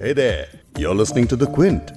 Hey 0.00 0.12
there, 0.12 0.46
you're 0.76 0.94
listening 0.94 1.26
to 1.26 1.36
The 1.36 1.46
Quint. 1.54 1.90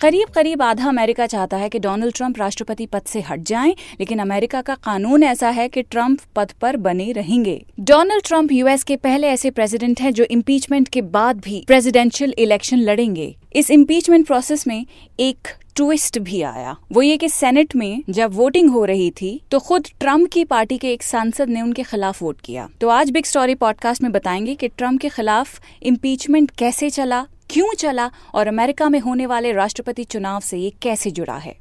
करीब 0.00 0.28
करीब 0.34 0.62
आधा 0.62 0.88
अमेरिका 0.88 1.26
चाहता 1.26 1.56
है 1.56 1.68
कि 1.68 1.78
डोनाल्ड 1.78 2.14
ट्रंप 2.14 2.38
राष्ट्रपति 2.38 2.86
पद 2.86 3.02
से 3.06 3.20
हट 3.20 3.42
जाएँ, 3.42 3.74
लेकिन 4.00 4.18
अमेरिका 4.18 4.60
का 4.62 4.74
कानून 4.74 5.22
ऐसा 5.22 5.48
है 5.50 5.68
कि 5.68 5.82
ट्रंप 5.82 6.20
पद 6.36 6.52
पर 6.60 6.76
बने 6.76 7.10
रहेंगे 7.12 7.60
डोनाल्ड 7.80 8.24
ट्रंप 8.24 8.52
यूएस 8.52 8.84
के 8.84 8.96
पहले 8.96 9.28
ऐसे 9.28 9.50
प्रेसिडेंट 9.50 10.00
हैं 10.00 10.12
जो 10.12 10.24
इम्पीचमेंट 10.30 10.88
के 10.88 11.02
बाद 11.16 11.40
भी 11.44 11.64
प्रेसिडेंशियल 11.66 12.34
इलेक्शन 12.38 12.78
लड़ेंगे 12.80 13.34
इस 13.58 13.70
इम्पीचमेंट 13.70 14.26
प्रोसेस 14.26 14.66
में 14.66 14.86
एक 15.20 15.48
ट्विस्ट 15.76 16.18
भी 16.18 16.42
आया। 16.42 16.76
वो 16.92 17.02
ये 17.02 17.16
कि 17.16 17.28
सेनेट 17.28 17.76
में 17.76 18.02
जब 18.10 18.34
वोटिंग 18.34 18.70
हो 18.70 18.84
रही 18.84 19.10
थी 19.10 19.30
तो 19.50 19.58
खुद 19.58 19.86
ट्रंप 20.00 20.30
की 20.32 20.44
पार्टी 20.44 20.78
के 20.78 20.92
एक 20.92 21.02
सांसद 21.02 21.48
ने 21.48 21.62
उनके 21.62 21.82
खिलाफ 21.82 22.22
वोट 22.22 22.40
किया। 22.40 22.68
तो 22.80 22.88
आज 22.88 23.10
बिग 23.10 23.24
स्टोरी 23.24 23.54
पॉडकास्ट 23.54 24.02
में 24.02 24.12
बताएँगे 24.12 24.54
कि 24.54 24.68
ट्रंप 24.68 25.00
के 25.00 25.08
खिलाफ 25.08 25.60
इम्पीचमेंट 25.82 26.50
कैसे 26.50 26.90
चला, 26.90 27.26
क्यों 27.50 27.74
चला, 27.74 28.10
और 28.34 28.46
अमेरिका 28.46 28.88
में 28.88 29.00
होने 29.00 29.26
वाले 29.26 29.52
राष्ट्रपति 29.52 30.04
चुनाव 30.04 30.40
से 30.40 30.58
ये 30.58 30.72
कैसे 30.82 31.10
जुड़ा 31.10 31.36
है। 31.36 31.56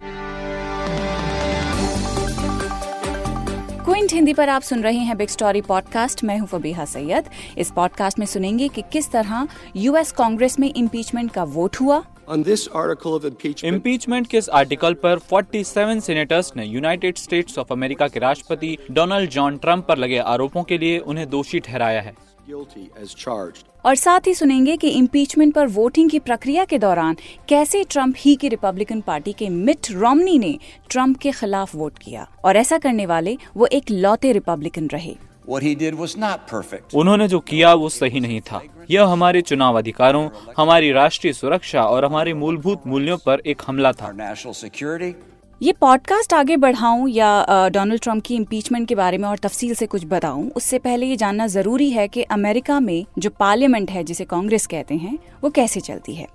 क्विंट 3.98 4.14
हिंदी 4.14 4.34
पर 4.34 4.50
आप 4.50 4.62
सुन 4.62 4.82
रहे 4.82 4.98
हैं 4.98 5.18
बिग 5.18 5.30
स्टोरी 5.30 5.62
पॉडकास्ट। 5.62 6.24
मैं 6.24 6.38
हूँ 6.40 6.48
फबीहा 6.48 6.86
सैयद। 6.86 7.30
इस 7.58 7.72
पॉडकास्ट 7.72 8.20
में 8.20 8.26
सुनेंगे 8.26 8.68
कि 8.68 8.84
किस 8.92 9.12
तरह 9.12 9.48
यूएस 9.76 10.12
कांग्रेस 10.12 10.60
में 10.60 10.74
इम्पीचमेंट 10.74 11.32
का 11.32 11.44
वोट 11.44 11.76
हुआ 11.82 12.04
इम्पीचमेंट 13.66 14.27
के 14.27 14.38
इस 14.38 14.49
आर्टिकल 14.49 14.94
पर 14.94 15.20
47 15.20 15.99
सेनेटर्स 15.99 16.52
ने 16.58 16.66
यूनाइटेड 16.66 17.18
स्टेट्स 17.18 17.58
ऑफ़ 17.58 17.68
अमेरिका 17.72 18.08
के 18.08 18.20
राष्ट्रपति 18.20 18.77
डोनाल्ड 18.91 19.30
जॉन 19.30 19.58
ट्रंप 19.58 19.88
पर 19.88 19.98
लगे 19.98 20.18
आरोपों 20.18 20.63
के 20.63 20.77
लिए 20.77 20.98
उन्हें 20.99 21.30
दोषी 21.30 21.59
ठहराया 21.59 22.02
है. 22.02 22.16
और 23.85 23.95
साथ 23.95 24.20
ही 24.27 24.34
सुनेंगे 24.34 24.77
कि 24.77 24.90
इम्पीचमेंट 24.90 25.54
पर 25.54 25.68
वोटिंग 25.68 26.09
की 26.09 26.20
प्रक्रिया 26.20 26.66
के 26.66 26.77
दौरान 26.77 27.18
कैसे 27.49 27.84
ट्रंप 27.84 28.15
ही 28.18 28.35
की 28.35 28.48
रिपब्लिकन 28.48 29.02
पार्टी 29.02 29.34
के 29.34 29.49
मिट 29.49 29.91
रोमनी 29.91 30.37
ने 30.37 30.59
ट्रंप 30.90 31.18
के 31.18 31.32
खिलाफ 31.32 31.76
वोट 31.76 31.99
किया। 31.99 32.27
और 32.46 32.57
ऐसा 32.57 32.77
करने 32.77 33.05
वाले 33.05 33.37
वो 33.57 33.65
एक 33.65 33.91
लौते 33.91 34.32
रिपब्लिकन 34.32 34.87
रहे। 34.87 35.15
What 35.49 35.63
he 35.63 35.70
did 35.79 35.93
was 35.93 36.13
not 36.17 36.40
perfect. 36.53 36.95
उन्होंने 36.95 37.27
जो 37.27 37.40
किया 37.40 37.73
वो 37.73 37.90
सही 37.90 38.20
नहीं 38.20 38.41
था। 38.41 38.62
यह 38.91 39.05
हमारे 39.05 39.41
चुनाव 39.41 39.77
अधिकारों 39.77 40.29
हमारी 40.57 40.91
राष्ट्रीय 40.91 41.34
सुरक्षा 41.34 41.84
और 41.84 42.05
हमारे 42.05 42.34
मूलभूत 42.34 42.81
मूल्यों 42.87 43.17
पर 43.17 43.41
एक 43.45 43.62
हमला 43.68 43.91
था। 43.91 44.12
Our 44.12 44.20
national 44.21 44.63
security, 44.65 45.12
ये 45.62 45.73
पॉडकास्ट 45.73 46.34
आगे 46.34 46.57
बढ़ाऊं 46.57 47.07
या 47.07 47.45
डोनाल्ड 47.70 48.01
ट्रंप 48.01 48.23
की 48.23 48.35
इम्पीचमेंट 48.35 48.87
के 48.87 48.95
बारे 48.95 49.18
में 49.18 49.29
और 49.29 49.37
तफसील 49.37 49.73
से 49.75 49.85
कुछ 49.85 50.05
बताऊँ 50.05 50.51
उससे 50.51 50.79
पहले 50.79 51.05
ये 51.05 51.15
जानना 51.15 51.48
ज़रूरी 51.48 51.90
है 51.90 52.07
कि 52.07 52.23
अमेरिका 52.23 52.79
में 52.79 53.05
जो 53.20 53.29
पार्लियामेंट 53.29 53.91
है 53.91 54.03
जिसे 54.03 54.25
कांग्रेस 54.25 54.68
कहते 54.68 54.95
हैं 54.95 55.18
वो 55.43 55.49
कैसे 55.49 55.79
चलती 55.79 56.15
है। 56.15 56.27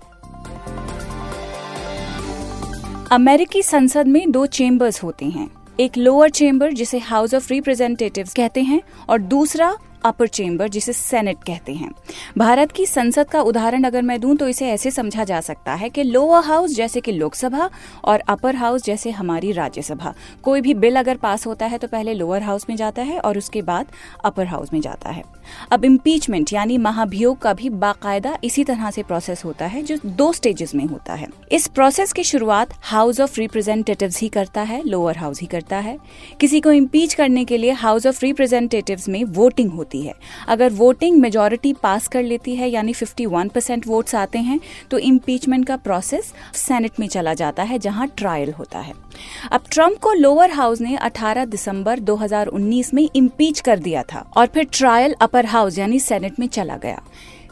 अमेरिकी 3.11 3.63
संसद 3.63 4.07
में 4.07 4.31
दो 4.31 4.45
चेम्बर्स 4.45 5.03
होते 5.03 5.25
हैं। 5.25 5.62
एक 5.79 5.97
लोअर 5.97 6.29
चेम्बर 6.29 6.73
जिसे 6.73 6.97
हाउस 6.99 7.33
ऑफ़ 7.33 7.47
रिप्रेजेंटेटिव 7.49 8.27
कहते 8.35 8.61
हैं 8.61 8.81
और 9.09 9.19
दूसरा 9.21 9.75
अपर 10.05 10.27
चेम्बर 10.27 10.67
जिसे 10.67 10.93
सेनेट 10.93 11.37
कहते 11.37 11.73
हैं। 11.73 11.89
भारत 12.37 12.71
की 12.71 12.85
संसद 12.85 13.29
का 13.29 13.41
उदाहरण 13.41 13.83
अगर 13.83 14.01
मैं 14.01 14.19
दूँ 14.19 14.35
तो 14.35 14.47
इसे 14.47 14.69
ऐसे 14.69 14.91
समझा 14.91 15.23
जा 15.23 15.41
सकता 15.41 15.73
है 15.73 15.89
कि 15.89 16.03
लोअर 16.03 16.43
हाउस 16.43 16.75
जैसे 16.75 17.01
कि 17.01 17.11
लोकसभा 17.11 17.69
और 18.05 18.19
अपर 18.19 18.55
हाउस 18.55 18.83
जैसे 18.83 19.11
हमारी 19.11 19.51
राज्यसभा। 19.51 20.13
कोई 20.43 20.61
भी 20.61 20.73
बिल 20.73 20.95
अगर 20.95 21.17
पास 21.17 21.45
होता 21.47 21.65
है 21.65 21.77
तो 21.77 21.87
पहले 21.87 22.13
लोअर 22.13 22.43
हाउस 22.43 22.65
में 22.69 22.75
जाता 22.75 23.01
है 23.01 23.19
और 23.19 23.37
उसके 23.37 23.61
बाद 23.61 23.91
अपर 24.25 24.45
हाउस 24.45 24.73
में 24.73 24.79
जाता 24.81 25.09
है। 25.09 25.23
अब 25.71 25.85
इम्पीचमेंट 25.85 26.53
यानी 26.53 26.77
महाभियोग 26.77 27.37
का 27.37 27.53
भी 27.53 27.69
बाकायदा 27.69 28.37
इसी 28.43 28.63
तरह 28.63 28.91
से 28.91 29.03
प्रोसेस 29.03 29.43
होता 29.45 29.65
है, 29.65 29.81
जो 29.83 29.97
दो 30.05 30.31
स्टेजेस 30.33 30.75
में 30.75 30.85
होता 30.85 31.13
है। 31.13 31.27
इस 31.51 31.67
प्रोसेस 31.67 32.13
की 32.13 32.23
शुरुआत 32.23 32.73
हाउस 32.81 33.19
ऑफ़ 33.19 33.39
रिप्रेजेंटेटिव 33.39 34.11
ही 34.17 34.29
करता 34.29 34.61
है 34.61 34.81
लोअर 34.83 35.17
हाउस 35.17 35.41
ही 35.41 35.47
करता 35.47 35.77
है। 35.77 35.97
किसी 36.39 36.61
को 36.61 36.71
इम्पीच 36.71 37.13
करने 37.13 37.45
के 37.45 37.57
लिए 37.57 37.71
हाउस 37.71 38.07
ऑफ़ 38.07 38.19
रिप्रेजेंटेटिव 38.21 39.01
में 39.09 39.23
वोटिंग 39.25 39.71
होती 39.71 39.92
है। 40.01 40.13
अगर 40.47 40.71
वोटिंग 40.71 41.19
मेजोरिटी 41.19 41.73
पास 41.73 42.07
कर 42.07 42.23
लेती 42.23 42.55
है, 42.55 42.69
यानी 42.69 42.93
51 42.93 43.49
परसेंट 43.49 43.87
वोट्स 43.87 44.15
आते 44.15 44.39
हैं 44.39 44.59
तो 44.91 44.97
इम्पीचमेंट 44.99 45.65
का 45.67 45.75
प्रोसेस 45.77 46.33
सेनेट 46.55 46.99
में 46.99 47.07
चला 47.07 47.33
जाता 47.33 47.63
है, 47.63 47.79
जहाँ 47.79 48.07
ट्रायल 48.17 48.51
होता 48.51 48.79
है। 48.79 48.93
अब 49.51 49.63
ट्रंप 49.71 49.97
को 49.97 50.13
लोअर 50.13 50.51
हाउस 50.51 50.81
ने 50.81 50.95
18 50.97 51.45
दिसंबर 51.45 51.99
2019 51.99 52.93
में 52.93 53.07
इम्पीच 53.15 53.59
कर 53.59 53.79
दिया 53.79 54.03
था 54.03 54.25
और 54.37 54.47
फिर 54.47 54.67
ट्रायल 54.73 55.15
अपर 55.21 55.45
हाउस 55.45 55.77
यानी 55.77 55.99
सेनेट 55.99 56.39
में 56.39 56.47
चला 56.47 56.77
गया। 56.77 57.01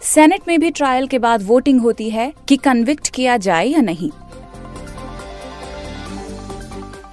सेनेट 0.04 0.48
में 0.48 0.60
भी 0.60 0.70
ट्रायल 0.72 1.08
के 1.08 1.20
बाद 1.20 1.44
वोटिंग 1.44 1.82
होती 1.82 2.10
है 2.10 2.32
कि 2.48 2.56
कन्विक्ट 2.58 3.10
किया 3.10 3.38
जाए 3.38 3.66
या 3.66 3.82
नहीं। 3.82 4.10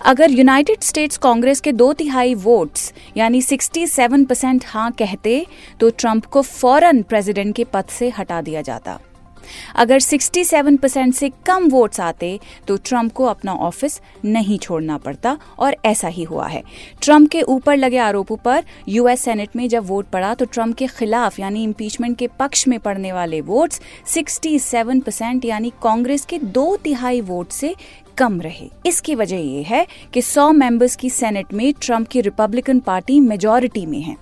अगर 0.09 0.31
यूनाइटेड 0.31 0.83
स्टेट्स 0.83 1.17
कांग्रेस 1.17 1.61
के 1.61 1.73
दो 1.73 1.93
तिहाई 1.93 2.35
वोट्स 2.35 2.93
यानी 3.17 3.41
67 3.43 4.25
परसेंट 4.27 4.65
हाँ 4.67 4.91
कहते 4.93 5.45
तो 5.81 5.91
ट्रंप 5.91 6.27
को 6.27 6.43
फ़ौरन 6.43 7.03
प्रेसिडेंट 7.03 7.55
के 7.57 7.65
पद 7.65 7.89
से 7.89 8.09
हटा 8.09 8.41
दिया 8.43 8.63
जाता। 8.63 8.99
अगर 9.77 10.01
67 10.01 10.79
परसेंट 10.79 11.15
से 11.15 11.31
कम 11.47 11.69
वोट्स 11.69 12.01
आते 12.01 12.39
तो 12.69 12.77
ट्रंप 12.79 13.13
को 13.13 13.25
अपना 13.25 13.53
ऑफ़िस 13.53 14.01
नहीं 14.25 14.59
छोड़ना 14.59 14.99
पड़ता, 14.99 15.37
और 15.59 15.77
ऐसा 15.85 16.09
ही 16.09 16.23
हुआ 16.23 16.47
है। 16.47 16.63
ट्रंप 17.03 17.31
के 17.31 17.43
ऊपर 17.43 17.77
लगे 17.77 17.99
आरोपों 17.99 18.37
पर 18.37 18.65
यूएस 18.89 19.21
सेनेट 19.21 19.57
में 19.57 19.69
जब 19.69 19.87
वोट 19.87 20.11
पड़ा 20.11 20.35
तो 20.35 20.45
ट्रंप 20.45 20.77
के 20.77 20.87
खिलाफ, 20.89 21.41
यानी 21.41 21.65
इम्पीचमेंट 21.65 22.19
के 22.19 22.27
पक्ष 22.41 22.67
में 22.69 22.79
पड़ने 22.81 23.13
वाले 23.13 23.41
वोट्स 23.43 23.81
67 24.09 25.03
परसेंट 25.03 25.45
यानी 25.45 25.73
कांग्रेस 25.83 26.25
के 26.25 26.39
दो 26.39 26.77
तिहाई 26.77 27.21
वोट 27.23 27.51
से 27.53 27.75
कम 28.19 28.41
रहे। 28.41 28.69
इसकी 28.87 29.15
वजह 29.15 29.37
ये 29.37 29.63
है 29.65 29.87
कि 30.15 30.23
100 30.23 30.53
मेंबर्स 30.55 30.97
की 30.97 31.11
सेनेट 31.11 31.53
में 31.55 31.73
ट्रंप 31.81 32.09
की 32.09 32.21
रिपब्लिकन 32.21 32.81
पार्टी 32.81 33.21
मेजॉरिटी 33.21 33.85
में 33.87 34.01
है। 34.01 34.17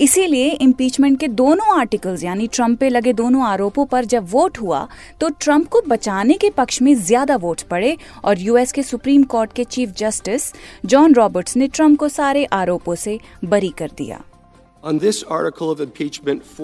इसीलिए 0.00 0.48
इम्पीचमेंट 0.52 1.18
के 1.20 1.28
दोनों 1.30 1.76
आर्टिकल्स 1.78 2.22
यानी 2.24 2.46
ट्रंप 2.46 2.78
पे 2.80 2.88
लगे 2.88 3.12
दोनों 3.12 3.42
आरोपों 3.44 3.84
पर 3.86 4.04
जब 4.04 4.28
वोट 4.30 4.58
हुआ 4.58 4.86
तो 5.20 5.28
ट्रंप 5.40 5.68
को 5.68 5.80
बचाने 5.88 6.34
के 6.34 6.50
पक्ष 6.50 6.80
में 6.82 6.94
ज़्यादा 6.96 7.36
वोट 7.36 7.62
पड़े 7.62 7.96
और 8.24 8.40
यूएस 8.40 8.72
के 8.72 8.82
सुप्रीम 8.82 9.22
कोर्ट 9.24 9.52
के 9.52 9.64
चीफ 9.66 9.94
जस्टिस 9.98 10.52
जॉन 10.86 11.14
रॉबर्ट्स 11.14 11.56
ने 11.56 11.68
ट्रंप 11.68 11.98
को 11.98 12.08
सारे 12.10 12.44
आरोपों 12.52 12.94
से 12.96 13.18
बरी 13.44 13.72
कर 13.78 13.90
दिया। 13.98 14.22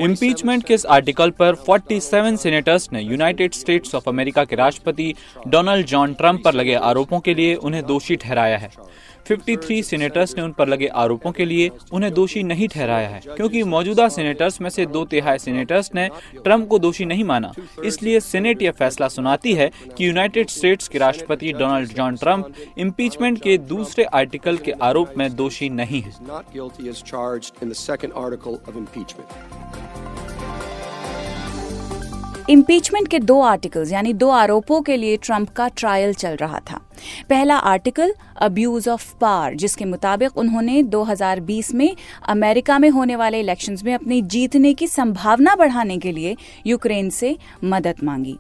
इम्पीचमेंट 0.00 0.65
के 0.65 0.75
इस 0.75 0.87
आर्टिकल 0.87 1.31
पर 1.38 1.55
47 1.69 2.37
सेनेटर्स 2.37 2.88
ने 2.93 3.03
यूनाइटेड 3.03 3.55
स्टेट्स 3.55 3.94
ऑफ़ 3.94 4.09
अमेरिका 4.09 4.44
के 4.44 4.56
राष्ट्रपति 4.56 5.15
डोनाल्ड 5.49 5.87
जॉन 5.87 6.15
ट्रंप 6.15 6.43
पर 6.44 6.55
लगे 6.55 6.75
आरोपों 6.91 7.21
के 7.21 7.34
लिए 7.34 7.55
उन्हें 7.55 7.84
दोषी 7.87 8.16
ठहराया 8.16 8.59
है। 8.59 8.71
53 9.28 9.83
सीनेटर्स 9.83 10.34
ने 10.37 10.43
उन 10.43 10.53
पर 10.53 10.69
लगे 10.69 10.87
आरोपों 11.03 11.33
के 11.33 11.44
लिए 11.44 11.71
उन्हें 11.93 12.12
दोषी 12.15 12.43
नहीं 12.43 12.69
ठहराया 12.69 13.09
है 13.09 13.21
क्योंकि 13.27 13.62
मौजूदा 13.65 14.09
सीनेटर्स 14.09 14.60
में 14.60 14.69
से 14.71 14.87
दो 14.87 15.05
तिहाई 15.05 15.38
सीनेटर्स 15.38 15.91
ने 15.94 16.09
ट्रंप 16.34 16.69
को 16.69 16.78
दोषी 16.78 17.05
नहीं 17.05 17.25
माना। 17.25 17.53
इसलिए 17.84 18.21
सेनेट 18.21 18.62
यह 18.62 18.71
फैसला 18.71 19.09
सुनाती 19.09 19.53
है 19.55 19.71
कि 19.97 20.06
यूनाइटेड 20.06 20.49
स्टेट्स 20.49 20.88
के 20.88 20.99
राष्ट्रपति 20.99 21.53
डोनाल्ड 21.53 21.93
जॉन 21.93 22.16
ट्रंप 22.16 22.55
इम्पीचमेंट 22.78 23.43
के 23.43 23.56
दूसरे 23.59 24.05
आर्टिकल 24.15 24.56
के 24.56 24.72
आरोप 24.83 25.15
में 25.19 25.34
दोषी 25.37 25.69
नहीं 25.71 26.03
है। 26.03 26.12
Not 26.28 26.53
guilty 26.56 26.89
as 26.89 27.03
charged 27.12 27.62
in 27.62 27.72
the 27.72 27.81
second 27.81 28.19
article 28.25 28.60
of 28.69 28.81
impeachment. 28.83 29.28
Impeachment 32.50 33.09
के 33.09 33.19
दो 33.19 33.41
आर्टिकल्स 33.43 33.93
यानी 33.93 34.12
दो 34.12 34.28
आरोपों 34.31 34.81
के 34.83 34.97
लिए 34.97 35.16
ट्रंप 35.16 35.50
का 35.50 35.69
ट्रायल 35.69 36.15
चल 36.15 36.37
रहा 36.37 36.59
था। 36.71 36.81
पहला 37.28 37.56
आर्टिकल 37.56 38.14
अब्यूज 38.36 38.88
ऑफ़ 38.88 39.14
पावर 39.20 39.54
जिसके 39.54 39.84
मुताबिक 39.84 40.36
उन्होंने 40.36 40.82
2020 40.82 41.74
में 41.74 41.96
अमेरिका 42.28 42.78
में 42.78 42.90
होने 42.90 43.16
वाले 43.16 43.40
इलेक्शंस 43.40 43.84
में 43.84 43.94
अपनी 43.94 44.22
जीतने 44.22 44.74
की 44.74 44.86
संभावना 44.86 45.54
बढ़ाने 45.54 45.98
के 45.98 46.12
लिए 46.12 46.36
यूक्रेन 46.66 47.10
से 47.10 47.36
मदद 47.65 47.94
मांगी। 48.04 48.38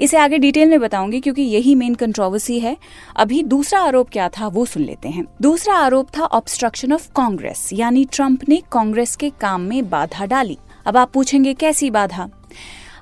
इसे 0.00 0.16
आगे 0.16 0.38
डिटेल 0.38 0.68
में 0.68 0.80
बताऊँगी 0.80 1.20
क्योंकि 1.20 1.42
यही 1.42 1.74
मेन 1.74 1.94
कंट्रोवर्सी 1.94 2.58
है। 2.58 2.76
अभी 3.16 3.42
दूसरा 3.42 3.80
आरोप 3.80 4.08
क्या 4.10 4.28
था, 4.28 4.48
वो 4.48 4.64
सुन 4.64 4.82
लेते 4.82 5.08
हैं। 5.08 5.24
दूसरा 5.42 5.74
आरोप 5.74 6.08
था 6.18 6.22
ऑब्स्ट्रक्शन 6.22 6.92
ऑफ़ 6.92 7.08
कांग्रेस 7.16 7.70
यानी 7.72 8.04
ट्रंप 8.04 8.48
ने 8.48 8.62
कांग्रेस 8.72 9.16
के 9.16 9.30
काम 9.30 9.60
में 9.60 9.90
बाधा 9.90 10.26
डाली। 10.26 10.58
अब 10.86 10.96
आप 10.96 11.10
पूछेंगे, 11.12 11.54
कैसी 11.54 11.90
बाधा? 11.90 12.28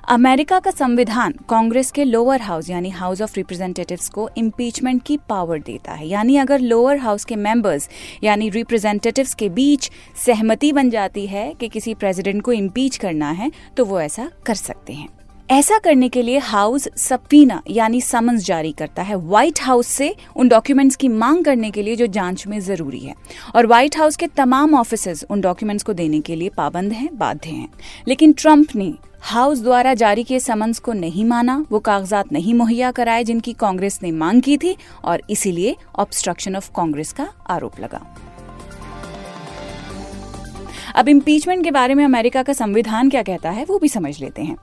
अमेरिका 0.07 0.59
का 0.59 0.71
संविधान 0.71 1.33
कांग्रेस 1.49 1.89
के 1.91 2.03
लोअर 2.03 2.41
हाउस 2.41 2.69
यानी 2.69 2.89
हाउस 2.89 3.21
ऑफ़ 3.21 3.33
रिप्रेजेंटेटिव्स 3.37 4.07
को 4.09 4.29
इम्पीचमेंट 4.37 5.01
की 5.05 5.17
पावर 5.29 5.59
देता 5.59 5.91
है। 5.91 6.07
यानी 6.07 6.37
अगर 6.37 6.59
लोअर 6.59 6.97
हाउस 6.97 7.25
के 7.25 7.35
मेंबर्स 7.35 7.89
यानी 8.23 8.49
रिप्रेजेंटेटिव्स 8.49 9.33
के 9.33 9.49
बीच 9.49 9.89
सहमति 10.25 10.71
बन 10.71 10.89
जाती 10.89 11.25
है 11.27 11.53
कि 11.53 11.67
किसी 11.67 11.93
प्रेसिडेंट 11.93 12.41
को 12.41 12.51
इम्पीच 12.51 12.97
करना 12.97 13.31
है 13.31 13.51
तो 13.77 13.85
वो 13.85 13.99
ऐसा 14.01 14.29
कर 14.45 14.55
सकते 14.55 14.93
हैं। 14.93 15.07
ऐसा 15.51 15.77
करने 15.77 16.09
के 16.09 16.21
लिए 16.21 16.37
हाउस 16.37 16.87
सपीना 16.97 17.61
यानी 17.69 18.01
समन्स 18.01 18.45
जारी 18.45 18.71
करता 18.71 19.01
है। 19.01 19.15
व्हाइट 19.15 19.59
हाउस 19.61 19.87
से 19.87 20.13
उन 20.35 20.47
डॉक्यूमेंट्स 20.47 20.95
की 20.95 21.07
मांग 21.07 21.43
करने 21.45 21.71
के 21.71 21.81
लिए 21.81 21.95
जो 21.95 22.07
जाँच 22.07 22.45
में 22.47 22.59
ज़रूरी 22.59 22.99
है। 22.99 23.13
और 23.55 23.67
व्हाइट 23.67 23.97
हाउस 23.97 24.15
के 24.15 24.27
तमाम 24.27 24.75
ऑफिसर्स 24.75 25.25
उन 25.29 25.41
डॉक्यूमेंट्स 25.41 25.83
को 25.83 25.93
देने 25.93 26.19
के 26.19 26.35
लिए 26.35 26.49
पाबंद 26.49 26.93
हैं, 26.93 27.09
बाध्य 27.17 27.49
हैं। 27.49 27.69
लेकिन 28.07 28.33
ट्रंप 28.33 28.75
ने 28.75 28.93
हाउस 29.21 29.59
द्वारा 29.59 29.93
जारी 29.93 30.23
किए 30.23 30.39
समन्स 30.39 30.79
को 30.79 30.93
नहीं 30.93 31.23
माना, 31.25 31.65
वो 31.71 31.79
कागजात 31.79 32.31
नहीं 32.31 32.53
मुहैया 32.53 32.91
कराए 32.91 33.23
जिनकी 33.23 33.53
कांग्रेस 33.53 33.99
ने 34.03 34.11
मांग 34.11 34.41
की 34.41 34.57
थी 34.57 34.75
और 35.03 35.21
इसीलिए 35.29 35.75
ऑब्स्ट्रक्शन 35.95 36.55
ऑफ़ 36.55 36.69
कांग्रेस 36.75 37.11
का 37.13 37.27
आरोप 37.49 37.79
लगा। 37.79 38.01
अब 40.95 41.09
इम्पीचमेंट 41.09 41.63
के 41.63 41.71
बारे 41.71 41.93
में 41.93 42.03
अमेरिका 42.05 42.43
का 42.43 42.53
संविधान 42.53 43.09
क्या 43.09 43.23
कहता 43.23 43.49
है, 43.49 43.65
वो 43.65 43.79
भी 43.79 43.87
समझ 43.87 44.19
लेते 44.21 44.41
हैं। 44.41 44.57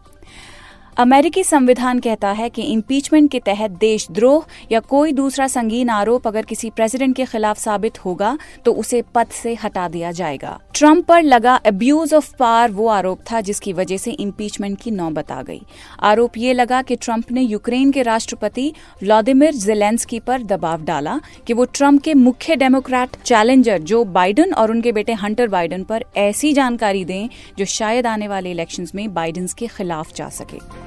अमेरिकी 0.98 1.42
संविधान 1.44 1.98
कहता 1.98 2.30
है 2.30 2.48
कि 2.48 2.62
इम्पीचमेंट 2.62 3.30
के 3.30 3.38
तहत 3.40 3.70
देशद्रोह 3.70 4.44
या 4.72 4.80
कोई 4.80 5.12
दूसरा 5.12 5.46
संगीन 5.46 5.88
आरोप 5.90 6.26
अगर 6.28 6.44
किसी 6.44 6.68
प्रेसिडेंट 6.70 7.14
के 7.16 7.24
खिलाफ 7.24 7.58
साबित 7.58 7.98
होगा 8.04 8.36
तो 8.64 8.72
उसे 8.72 9.02
पद 9.14 9.26
से 9.32 9.54
हटा 9.54 9.86
दिया 9.88 10.12
जाएगा। 10.12 10.58
ट्रंप 10.74 11.06
पर 11.06 11.22
लगा 11.22 11.54
अब्यूज 11.66 12.14
ऑफ़ 12.14 12.30
पावर 12.36 12.70
वो 12.70 12.86
आरोप 12.88 13.20
था 13.30 13.40
जिसकी 13.40 13.72
वजह 13.72 13.96
से 13.96 14.10
इम्पीचमेंट 14.10 14.78
की 14.80 14.90
नौबत 14.90 15.32
आ 15.32 15.40
गई। 15.42 15.60
आरोप 16.02 16.38
ये 16.38 16.52
लगा 16.52 16.82
कि 16.82 16.96
ट्रंप 16.96 17.32
ने 17.32 17.42
यूक्रेन 17.42 17.90
के 17.90 18.02
राष्ट्रपति 18.02 18.72
व्लादिमिर 19.02 19.54
जेलेंस्की 19.54 20.20
पर 20.20 20.42
दबाव 20.44 20.84
डाला 20.84 21.20
कि 21.46 21.52
वो 21.52 21.64
ट्रंप 21.64 22.02
के 22.02 22.14
मुख्य 22.14 22.56
डेमोक्रेट 22.56 23.16
चैलेंजर 23.24 23.78
जो 23.82 24.04
बाइडन 24.04 24.52
और 24.52 24.70
उनके 24.70 24.92
बेटे 24.92 25.12
हंटर 25.14 25.48
बाइडन 25.48 25.84
पर 25.84 26.04
ऐसी 26.16 26.52
जानकारी 26.52 27.04
दें 27.04 27.28
जो 27.58 27.64
शायद 27.64 28.06
आने 28.06 28.28
वाले 28.28 28.50
इलेक्शंस 28.50 28.94
में 28.94 29.12
बाइडन 29.14 29.46
के 29.58 29.66
खिलाफ 29.66 30.14
जा 30.14 30.28
सके। 30.30 30.83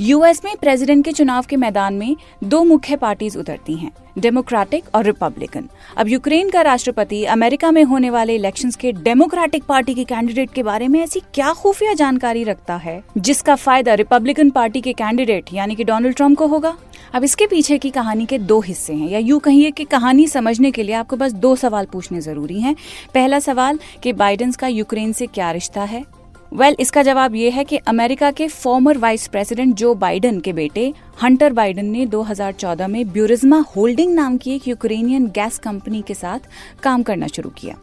यूएस 0.00 0.40
में 0.44 0.54
प्रेसिडेंट 0.56 1.04
के 1.04 1.12
चुनाव 1.12 1.44
के 1.48 1.56
मैदान 1.56 1.94
में 1.94 2.16
दो 2.44 2.62
मुख्य 2.64 2.96
पार्टीज़ 2.96 3.36
उतरती 3.38 3.74
हैं 3.74 3.90
डेमोक्रेटिक 4.18 4.84
और 4.94 5.04
रिपब्लिकन 5.04 5.68
अब 5.96 6.08
यूक्रेन 6.08 6.50
का 6.50 6.60
राष्ट्रपति 6.62 7.24
अमेरिका 7.24 7.70
में 7.70 7.82
होने 7.84 8.10
वाले 8.10 8.34
इलेक्शंस 8.34 8.76
के 8.76 8.92
डेमोक्रेटिक 8.92 9.64
पार्टी 9.64 9.94
के 9.94 10.04
कैंडिडेट 10.04 10.52
के 10.52 10.62
बारे 10.62 10.88
में 10.88 11.00
ऐसी 11.00 11.20
क्या 11.34 11.52
खुफिया 11.52 11.92
जानकारी 11.92 12.44
रखता 12.44 12.76
है? 12.76 13.02
जिसका 13.18 13.54
फ़ायदा 13.54 13.94
रिपब्लिकन 13.94 14.50
पार्टी 14.50 14.80
के 14.80 14.92
कैंडिडेट 14.92 15.52
यानी 15.52 15.74
कि 15.74 15.84
डोनाल्ड 15.84 16.16
ट्रंप 16.16 16.38
को 16.38 16.46
होगा? 16.46 16.76
अब 17.14 17.24
इसके 17.24 17.46
पीछे 17.46 17.78
की 17.78 17.90
कहानी 17.90 18.26
के 18.26 18.38
दो 18.38 18.60
हिस्से 18.60 18.92
हैं, 18.92 19.08
या 19.08 19.18
यूँ 19.18 19.40
कहिए 19.40 19.70
कि 19.70 19.84
कहानी 19.84 20.26
समझने 20.28 20.70
के 20.70 20.82
लिए 20.82 20.94
आपको 20.94 21.16
बस 21.16 21.32
दो 21.32 21.54
सवाल 21.56 21.86
पूछने 21.92 22.20
ज़रूरी 22.20 22.60
हैं। 22.60 22.74
पहला 23.14 23.38
सवाल, 23.38 23.78
कि 24.02 24.12
बाइडेन 24.12 24.52
का 24.52 24.66
यूक्रेन 24.66 25.12
से 25.12 25.26
क्या 25.26 25.50
रिश्ता 25.50 25.82
है? 25.82 26.04
वेल 26.52 26.68
well, 26.68 26.80
इसका 26.80 27.02
जवाब 27.02 27.34
ये 27.34 27.50
है 27.50 27.62
कि 27.64 27.76
अमेरिका 27.76 28.30
के 28.30 28.46
former 28.48 28.98
vice 28.98 29.26
president 29.28 29.74
Joe 29.74 29.94
Biden 29.94 30.38
के 30.40 30.52
बेटे 30.52 30.92
हंटर 31.22 31.52
बाइडन 31.52 31.86
ने 31.86 32.06
2014 32.06 32.88
में 32.88 33.12
ब्यूरिज्मा 33.12 33.58
होल्डिंग 33.76 34.14
नाम 34.14 34.36
की 34.36 34.54
एक 34.54 34.68
यूक्रेनियन 34.68 35.26
गैस 35.26 35.58
कंपनी 35.58 36.02
के 36.02 36.14
साथ 36.14 36.48
काम 36.82 37.02
करना 37.02 37.26
शुरू 37.26 37.50
किया। 37.50 37.76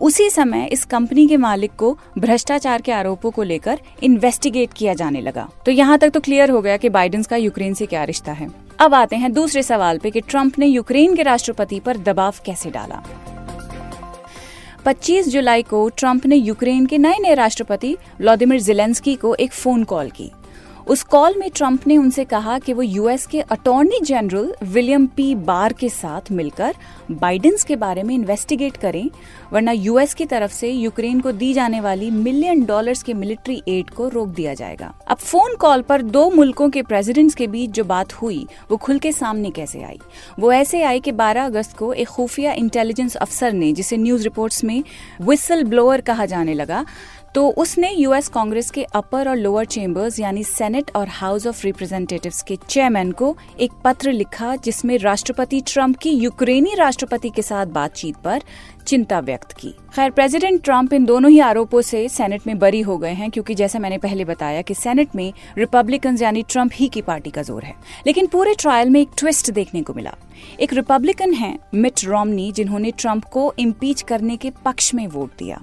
उसी 0.00 0.30
समय 0.30 0.68
इस 0.72 0.84
कंपनी 0.84 1.26
के 1.28 1.36
मालिक 1.36 1.72
को 1.78 1.96
भ्रष्टाचार 2.18 2.82
के 2.82 2.92
आरोपों 2.92 3.30
को 3.30 3.42
लेकर 3.42 3.80
इन्वेस्टिगेट 4.02 4.72
किया 4.72 4.94
जाने 4.94 5.20
लगा। 5.20 5.48
तो 5.66 5.72
यहाँ 5.72 5.98
तक 5.98 6.10
तो 6.10 6.20
क्लियर 6.20 6.50
हो 6.50 6.60
गया 6.62 6.76
कि 6.76 6.88
बाइडेन 6.88 7.22
का 7.22 7.36
यूक्रेन 7.36 7.74
से 7.74 7.86
क्या 7.86 8.04
रिश्ता 8.04 8.32
है। 8.32 8.50
अब 8.80 8.94
आते 8.94 9.16
हैं 9.16 9.32
दूसरे 9.32 9.62
सवाल 9.62 9.98
पे 9.98 10.10
कि 10.10 10.20
ट्रंप 10.20 10.58
ने 10.58 10.66
यूक्रेन 10.66 11.16
के 11.16 11.22
राष्ट्रपति 11.22 11.80
पर 11.80 11.96
दबाव 11.96 12.34
कैसे 12.46 12.70
डाला? 12.70 13.02
25 14.88 15.26
जुलाई 15.28 15.62
को 15.62 15.88
ट्रंप 15.88 16.26
ने 16.26 16.36
यूक्रेन 16.36 16.84
के 16.86 16.98
नए 16.98 17.18
नए 17.20 17.34
राष्ट्रपति 17.34 17.92
व्लादिमिर 18.20 18.60
जिलेंस्की 18.60 19.14
को 19.14 19.34
एक 19.34 19.52
फ़ोन 19.52 19.82
कॉल 19.84 20.10
की। 20.10 20.30
उस 20.88 21.02
कॉल 21.02 21.34
में 21.38 21.50
ट्रंप 21.50 21.86
ने 21.86 21.96
उनसे 21.96 22.24
कहा 22.24 22.58
कि 22.58 22.72
वो 22.72 22.82
यूएस 22.82 23.26
के 23.26 23.40
attorney 23.40 24.00
general 24.00 24.54
William 24.62 25.06
P. 25.06 25.34
Barr 25.34 25.72
के 25.72 25.88
साथ 25.88 26.30
मिलकर 26.32 26.74
बाइडेंस 27.10 27.64
के 27.64 27.76
बारे 27.76 28.02
में 28.02 28.14
इन्वेस्टिगेट 28.14 28.76
करें, 28.76 29.10
वरना 29.52 29.72
यूएस 29.72 30.14
की 30.14 30.24
तरफ़ 30.24 30.52
से 30.52 30.70
यूक्रेन 30.70 31.20
को 31.20 31.32
दी 31.32 31.52
जाने 31.52 31.80
वाली 31.80 32.10
मिलियन 32.10 32.64
डॉलर्स 32.64 33.02
के 33.02 33.14
मिलिट्री 33.14 33.62
एड 33.68 33.90
को 33.90 34.08
रोक 34.08 34.28
दिया 34.28 34.54
जाएगा। 34.54 34.92
अब 35.08 35.16
फ़ोन 35.16 35.56
कॉल 35.56 35.82
पर 35.82 36.02
दो 36.02 36.30
मुल्कों 36.30 36.70
के 36.70 36.82
प्रेसिडेंट्स 36.82 37.34
के 37.34 37.46
बीच 37.46 37.70
जो 37.70 37.84
बात 37.84 38.12
हुई, 38.12 38.46
वो 38.70 38.76
खुल 38.76 38.98
के 38.98 39.12
सामने 39.12 39.50
कैसे 39.50 39.82
आई? 39.82 39.98
वो 40.38 40.52
ऐसे 40.52 40.82
आई 40.82 41.00
कि 41.00 41.12
12 41.12 41.44
अगस्त 41.44 41.76
को 41.76 41.92
एक 41.92 42.08
खुफिया 42.08 42.52
इंटेलिजेंस 42.52 43.16
अफसर 43.16 43.52
ने, 43.52 43.72
जिसे 43.72 43.96
न्यूज़ 43.96 44.22
रिपोर्ट्स 44.22 44.64
में 44.64 44.82
विसल 45.20 45.64
ब्लोअर 45.64 46.00
कहा 46.00 46.26
जाने 46.26 46.54
लगा 46.54 46.84
तो 47.34 47.48
उसने 47.50 47.90
यूएस 47.92 48.28
कांग्रेस 48.28 48.70
के 48.70 48.82
अपर 48.84 49.28
और 49.28 49.36
लोअर 49.36 49.64
चेंबर्स 49.64 50.18
यानी 50.20 50.42
सेनेट 50.44 50.90
और 50.96 51.08
हाउस 51.08 51.46
ऑफ़ 51.46 51.64
रिप्रेजेंटेटिव्स 51.64 52.42
के 52.42 52.56
चेयरमैन 52.68 53.12
को 53.12 53.36
एक 53.60 53.72
पत्र 53.84 54.12
लिखा 54.12 54.54
जिसमें 54.56 54.96
राष्ट्रपति 54.98 55.60
ट्रंप 55.66 55.96
की 55.96 56.10
यूक्रेनी 56.10 56.74
राष्ट्रपति 56.74 57.30
के 57.30 57.42
साथ 57.42 57.66
बातचीत 57.66 58.16
पर 58.16 58.42
चिंता 58.86 59.18
व्यक्त 59.20 59.52
की। 59.52 59.74
खैर, 59.94 60.10
प्रेसिडेंट 60.10 60.62
ट्रंप 60.64 60.92
इन 60.92 61.04
दोनों 61.04 61.30
ही 61.30 61.38
आरोपों 61.40 61.80
से 61.82 62.08
सेनेट 62.08 62.46
में 62.46 62.58
बरी 62.58 62.80
हो 62.80 62.96
गए 62.98 63.12
हैं 63.12 63.30
क्योंकि 63.30 63.54
जैसा 63.54 63.78
मैंने 63.78 63.98
पहले 63.98 64.24
बताया 64.24 64.62
कि 64.62 64.74
सेनेट 64.74 65.16
में 65.16 65.32
रिपब्लिकन 65.58 66.18
यानी 66.20 66.42
ट्रंप 66.42 66.70
ही 66.74 66.88
की 66.88 67.02
पार्टी 67.02 67.30
का 67.30 67.42
ज़ोर 67.42 67.64
है। 67.64 67.74
लेकिन 68.06 68.26
पूरे 68.26 68.54
ट्रायल 68.54 68.90
में 68.90 69.00
एक 69.00 69.08
ट्विस्ट 69.18 69.50
देखने 69.50 69.82
को 69.82 69.94
मिला। 69.94 70.14
एक 70.60 70.72
रिपब्लिकन 70.72 71.32
है 71.32 71.58
मिट 71.74 72.04
रोमनी 72.04 72.50
जिन्होंने 72.52 72.90
ट्रंप 72.90 73.24
को 73.24 73.52
इम्पीच 73.58 74.02
करने 74.02 74.36
के 74.36 74.50
पक्ष 74.64 74.94
में 74.94 75.06
वोट 75.06 75.30
दिया। 75.38 75.62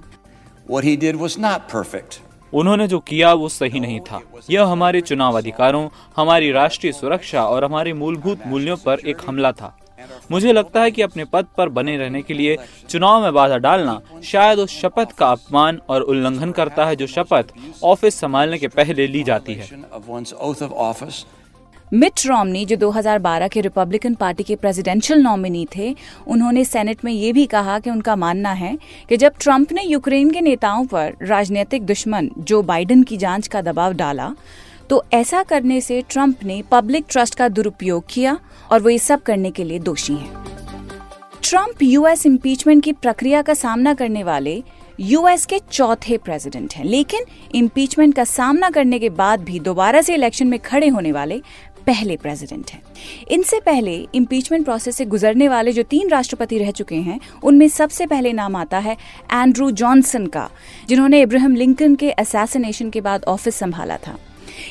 उन्होंने 2.54 2.88
जो 2.88 2.98
किया 2.98 3.32
वो 3.32 3.48
सही 3.48 3.80
नहीं 3.80 4.00
था। 4.00 4.20
यह 4.50 4.64
हमारे 4.64 5.00
चुनाव 5.00 5.36
अधिकारों 5.38 5.88
हमारी 6.16 6.52
राष्ट्रीय 6.52 6.92
सुरक्षा 6.92 7.44
और 7.44 7.64
हमारे 7.64 7.92
मूलभूत 7.92 8.46
मूल्यों 8.46 8.76
पर 8.76 8.98
एक 8.98 9.16
हमला 9.26 9.52
था। 9.52 9.76
मुझे 10.30 10.52
लगता 10.52 10.82
है 10.82 10.90
कि 10.90 11.02
अपने 11.02 11.24
पद 11.24 11.46
पर 11.56 11.68
बने 11.68 11.96
रहने 11.96 12.22
के 12.22 12.34
लिए 12.34 12.56
चुनाव 12.88 13.22
में 13.22 13.34
बाधा 13.34 13.56
डालना 13.56 14.00
शायद 14.24 14.58
उस 14.58 14.80
शपथ 14.80 15.12
का 15.12 15.30
अपमान 15.30 15.80
और 15.88 16.02
उल्लंघन 16.02 16.52
करता 16.52 16.86
है 16.86 16.96
जो 16.96 17.06
शपथ 17.06 17.44
ऑफ़िस 17.84 18.20
संभालने 18.20 18.58
के 18.58 18.68
पहले 18.68 19.06
ली 19.06 19.22
जाती 19.22 19.54
है। 19.54 19.68
मिट 21.92 22.20
रॉमनी, 22.26 22.64
जो 22.64 22.76
2012 22.76 23.48
के 23.48 23.60
रिपब्लिकन 23.60 24.14
पार्टी 24.14 24.42
के 24.42 24.54
प्रेसिडेंशियल 24.56 25.20
नॉमिनी 25.20 25.66
थे, 25.76 25.94
उन्होंने 26.26 26.64
सेनेट 26.64 27.04
में 27.04 27.12
ये 27.12 27.32
भी 27.32 27.44
कहा 27.46 27.78
कि 27.78 27.90
उनका 27.90 28.16
मानना 28.16 28.52
है 28.52 28.76
कि 29.08 29.16
जब 29.16 29.34
ट्रंप 29.40 29.72
ने 29.72 29.82
यूक्रेन 29.82 30.30
के 30.30 30.40
नेताओं 30.40 30.86
पर 30.86 31.14
राजनीतिक 31.22 31.84
दुश्मन 31.86 32.30
जो 32.38 32.62
बाइडेन 32.62 33.02
की 33.02 33.16
जाँच 33.16 33.48
का 33.48 33.60
दबाव 33.62 33.92
डाला 33.92 34.34
तो 34.90 35.02
ऐसा 35.12 35.42
करने 35.42 35.80
से 35.80 36.02
ट्रंप 36.10 36.42
ने 36.44 36.62
पब्लिक 36.70 37.04
ट्रस्ट 37.08 37.34
का 37.34 37.48
दुरुपयोग 37.48 38.04
किया 38.10 38.38
और 38.72 38.82
वो 38.82 38.88
ये 38.88 38.98
सब 38.98 39.22
करने 39.22 39.50
के 39.50 39.64
लिए 39.64 39.78
दोषी 39.78 40.14
हैं। 40.14 40.44
ट्रंप 41.42 41.82
यूएस 41.82 42.26
इम्पीचमेंट 42.26 42.82
की 42.84 42.92
प्रक्रिया 42.92 43.42
का 43.42 43.54
सामना 43.54 43.94
करने 43.94 44.22
वाले 44.22 44.62
यूएस 45.00 45.44
के 45.46 45.58
चौथे 45.72 46.16
प्रेसिडेंट 46.16 46.74
हैं, 46.74 46.84
लेकिन 46.84 47.24
इम्पीचमेंट 47.54 48.14
का 48.14 48.24
सामना 48.24 48.70
करने 48.70 48.98
के 48.98 49.08
बाद 49.10 49.40
भी 49.40 49.58
दोबारा 49.60 50.00
से 50.02 50.14
इलेक्शन 50.14 50.46
में 50.46 50.58
खड़े 50.58 50.88
होने 50.88 51.12
वाले 51.12 51.40
पहले 51.86 52.16
प्रेसिडेंट 52.16 52.70
हैं। 52.70 52.82
इनसे 53.30 53.60
पहले 53.60 53.96
इम्पीचमेंट 54.14 54.64
प्रोसेस 54.64 54.96
से 54.96 55.04
गुजरने 55.04 55.48
वाले 55.48 55.72
जो 55.72 55.82
तीन 55.82 56.08
राष्ट्रपति 56.08 56.58
रह 56.58 56.70
चुके 56.70 56.96
हैं, 56.96 57.20
उनमें 57.42 57.68
सबसे 57.68 58.06
पहले 58.06 58.32
नाम 58.32 58.56
आता 58.56 58.78
है 58.78 58.96
एंड्रू 59.32 59.70
जॉनसन 59.70 60.26
का, 60.26 60.48
जिन्होंने 60.88 61.20
इब्राहिम 61.22 61.54
लिंकन 61.54 61.94
के 61.94 62.10
असैसिनेशन 62.10 62.90
के 62.90 63.00
बाद 63.00 63.24
ऑफ़िस 63.24 63.54
संभाला 63.54 63.96
था। 63.96 64.18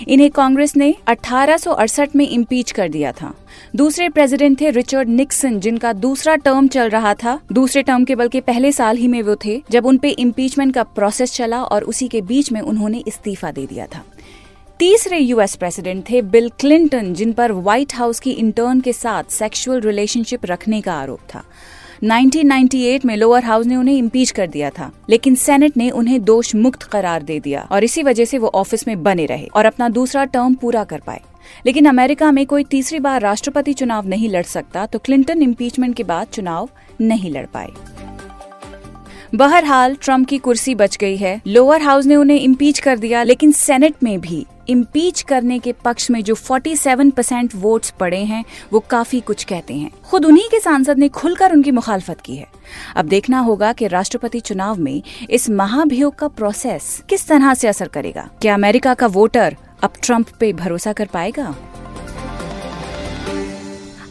इन्हें 0.07 0.29
कांग्रेस 0.29 0.75
ने 0.75 0.93
अठारह 1.07 2.07
में 2.15 2.27
इम्पीच 2.29 2.72
कर 2.72 2.89
दिया 2.89 3.12
था। 3.12 3.34
दूसरे 3.75 4.10
प्रेसिडेंट 4.10 4.60
थे 4.62 4.69
रिचर्ड 4.69 5.10
निक्सन 5.10 5.60
जिनका 5.60 5.93
दूसरा 5.93 6.36
टर्म 6.36 6.67
चल 6.67 6.89
रहा 6.89 7.13
था। 7.13 7.39
दूसरे 7.51 7.84
टर्म 7.84 8.05
के 8.05 8.15
बल्कि 8.15 8.41
पहले 8.41 8.72
साल 8.72 8.98
ही 8.98 9.07
में 9.07 9.22
वो 9.22 9.36
थे, 9.45 9.62
जब 9.72 9.86
उनपे 9.86 10.10
इम्पीचमेंट 10.10 10.74
का 10.74 10.84
प्रोसेस 10.84 11.34
चला 11.34 11.62
और 11.63 11.84
उसी 11.84 12.07
के 12.07 12.22
बीच 12.22 12.51
में 12.51 12.62
उन्होंने 12.62 13.03
इस्तीफा 13.07 13.51
दे 13.51 13.65
दिया 13.65 13.86
था। 13.86 14.03
तीसरे 14.79 15.17
यूएस 15.17 15.55
प्रेसिडेंट 15.55 16.03
थे 16.10 16.22
बिल 16.22 16.50
क्लिंटन 16.60 17.13
जिन 17.13 17.32
पर 17.34 17.51
व्हाइट 17.51 17.94
हाउस 17.96 18.20
की 18.20 18.32
इंटर्न 18.32 18.79
के 18.82 18.94
साथ 18.94 19.32
सेक्सुअल 19.32 19.79
रिलेशनशिप 19.82 20.46
रखने 20.46 20.79
का 20.82 20.94
आरोप 20.94 21.20
था। 21.34 21.44
1998 22.03 23.05
में 23.05 23.15
लोअर 23.17 23.44
हाउस 23.44 23.65
ने 23.65 23.75
उन्हें 23.75 23.96
इम्पीच 23.98 24.32
कर 24.32 24.48
दिया 24.48 24.70
था, 24.70 24.91
लेकिन 25.10 25.36
सेनेट 25.36 25.77
ने 25.77 25.89
उन्हें 25.89 26.24
दोष 26.24 26.53
मुक्त 26.55 26.84
करार 26.84 27.24
दे 27.24 27.39
दिया 27.39 27.62
और 27.72 27.84
इसी 27.84 28.03
वजह 28.03 28.25
से 28.25 28.38
वो 28.38 28.48
ऑफ़िस 28.55 28.88
में 28.88 29.03
बने 29.03 29.25
रहे 29.25 29.46
और 29.46 29.65
अपना 29.65 29.89
दूसरा 29.89 30.25
टर्म 30.25 30.55
पूरा 30.55 30.84
कर 30.84 31.00
पाए। 31.00 31.22
लेकिन 31.65 31.86
अमेरिका 31.86 32.32
में 32.32 32.46
कोई 32.46 32.63
तीसरी 32.63 33.00
बार 33.00 33.22
राष्ट्रपति 33.22 33.74
चुनाव 33.74 34.08
नहीं 34.08 34.29
लड़ 34.29 34.44
सकता 34.46 34.86
तो 34.86 35.00
क्लिंटन 35.00 35.41
इम्पीचमेंट 35.41 35.96
के 35.96 36.03
बाद 36.03 36.27
चुनाव 36.27 36.70
नहीं 37.01 37.32
लड़ 37.32 37.46
पाए। 37.46 37.72
बहरहाल 39.36 39.96
ट्रंप 39.96 40.27
की 40.27 40.38
कुर्सी 40.38 40.75
बच 40.75 40.98
गई 40.98 41.15
है। 41.17 41.41
लोअर 41.48 41.82
हाउस 41.82 42.05
ने 42.05 42.15
उन्हें 42.15 42.39
इम्पीच 42.39 42.79
कर 42.79 43.00
दिया, 43.00 43.24
लेकिन 43.24 43.51
सेनेट 43.51 44.03
में 44.03 44.20
भी। 44.22 44.46
इम्पीच 44.69 45.22
करने 45.22 45.60
के 45.60 45.72
पक्ष 45.72 46.12
में 46.12 46.24
जो 46.24 46.36
47 46.36 47.12
परसेंट 47.12 47.51
वोट 47.55 47.89
पड़े 48.00 48.24
हैं, 48.24 48.45
वो 48.74 48.79
काफ़ी 48.79 49.22
कुछ 49.22 49.43
कहते 49.43 49.74
हैं। 49.74 49.91
खुद 50.01 50.25
उन्हीं 50.25 50.50
के 50.50 50.60
सांसद 50.60 50.98
ने 50.98 51.10
खुलकर 51.10 51.51
उनकी 51.51 51.72
मुखालफत 51.72 52.22
की 52.22 52.36
है। 52.36 52.48
अब 52.95 53.05
देखना 53.05 53.39
होगा 53.39 53.74
कि 53.74 53.88
राष्ट्रपति 53.88 54.39
चुनाव 54.39 54.75
में 54.75 55.01
इस 55.29 55.50
महाभियोग 55.50 56.15
का 56.15 56.27
प्रोसेस 56.27 57.03
किस 57.10 57.27
तरह 57.27 57.53
से 57.53 57.67
असर 57.67 57.88
करेगा। 57.88 58.29
क्या 58.41 58.53
अमेरिका 58.53 58.93
का 58.93 59.07
वोटर 59.07 59.55
अब 59.84 59.93
ट्रंप 60.03 60.27
पे 60.39 60.53
भरोसा 60.53 60.93
कर 60.93 61.05
पाएगा? 61.05 61.55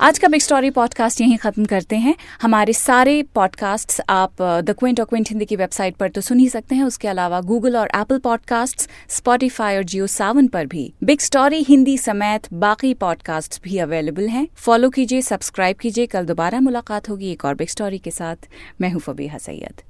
आज 0.04 0.18
का 0.18 0.28
बिग 0.28 0.40
स्टोरी 0.40 0.70
पॉडकास्ट 0.70 1.20
यहीं 1.20 1.36
खत्म 1.38 1.64
करते 1.64 1.96
हैं। 1.96 2.14
हमारे 2.42 2.72
सारे 2.72 3.22
पॉडकास्ट 3.34 4.00
आप 4.08 4.42
द 4.42 4.74
क्विंट 4.78 5.00
और 5.00 5.06
क्विंट 5.06 5.28
हिंदी 5.28 5.44
की 5.44 5.56
वेबसाइट 5.56 5.96
पर 5.96 6.08
तो 6.08 6.20
सुन 6.20 6.38
ही 6.38 6.48
सकते 6.48 6.74
हैं। 6.74 6.84
उसके 6.84 7.08
अलावा 7.08 7.40
गूगल 7.40 7.76
और 7.76 7.90
एप्पल 7.96 8.18
पॉडकास्ट 8.18 8.88
स्पॉटिफाई 9.08 9.76
और 9.76 9.82
जियो 9.82 10.06
सावन 10.06 10.48
पर 10.48 10.66
भी। 10.66 10.92
बिग 11.04 11.20
स्टोरी 11.20 11.62
हिंदी 11.62 11.96
समेत 11.98 12.52
बाकी 12.52 12.94
पॉडकास्ट 12.94 13.62
भी 13.62 13.78
अवेलेबल 13.78 14.28
हैं। 14.28 14.46
फॉलो 14.56 14.90
कीजिए 14.90 15.22
सब्सक्राइब 15.22 15.76
कीजिए। 15.76 16.06
कल 16.06 16.26
दोबारा 16.26 16.60
मुलाकात 16.60 17.08
होगी 17.08 17.32
एक 17.32 17.44
और 17.44 17.54
बिग 17.54 17.68
स्टोरी 17.68 17.98
के 17.98 18.10
साथ। 18.10 18.48
मैं 18.80 18.90
हूँ 18.90 19.00
फबीहा 19.00 19.38
सैयद। 19.38 19.82